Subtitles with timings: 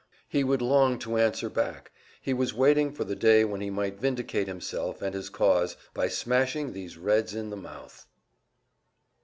[0.27, 3.99] He would long to answer back; he was waiting for the day when he might
[3.99, 8.07] vindicate himself and his cause by smashing these Reds in the mouth.